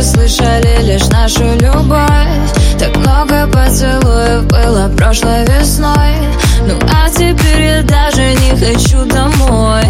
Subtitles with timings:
[0.00, 2.52] раньше слышали лишь нашу любовь.
[2.78, 6.14] Так много поцелуев было прошлой весной.
[6.66, 9.84] Ну а теперь я даже не хочу домой.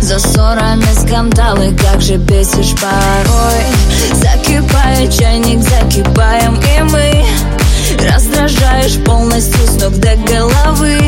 [0.00, 3.64] За ссорами скандалы, как же бесишь порой.
[4.12, 7.24] Закипает чайник, закипаем и мы.
[8.10, 11.00] Раздражаешь полностью с ног до головы.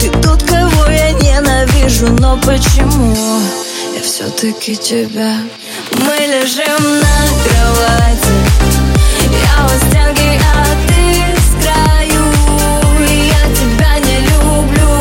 [0.00, 3.14] Ты тот, кого я ненавижу, но почему?
[3.94, 5.36] Я все-таки тебя
[5.92, 8.34] Мы лежим на кровати.
[9.30, 11.02] Я у стенки, а ты
[11.36, 11.54] с
[13.08, 14.92] Я тебя не люблю.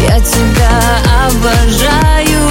[0.00, 0.74] Я тебя
[1.24, 2.44] обожаю.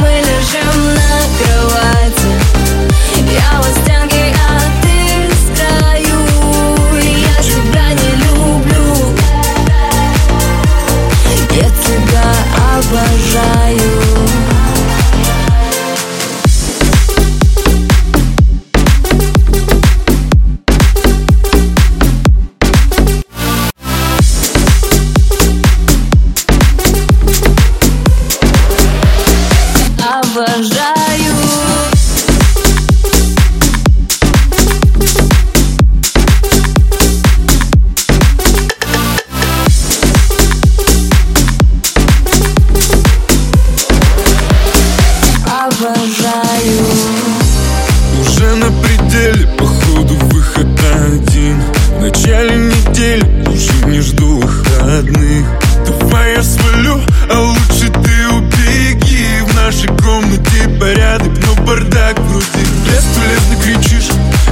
[0.00, 2.30] Мы лежим на кровати.
[3.26, 4.96] Я у стенки, а ты
[5.34, 5.58] с
[7.02, 9.16] Я тебя не люблю.
[11.52, 12.26] Я тебя
[12.76, 13.49] обожаю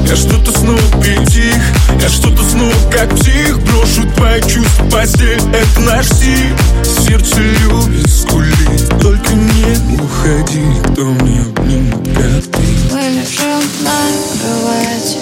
[0.08, 1.62] Я что-то снова притих.
[2.00, 3.58] Я что-то снова как псих.
[3.60, 10.64] Брошу твои чувства постель Это наш стиль Сердце любит скулить Только не уходи.
[10.92, 13.98] Кто мне обнимет пятки Мы лежим на
[14.41, 15.18] кровати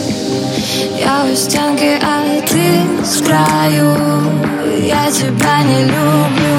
[1.00, 3.96] Я у стенки, а ты с краю.
[4.82, 6.55] Я тебя не люблю.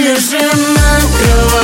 [0.00, 1.59] лежим на кровати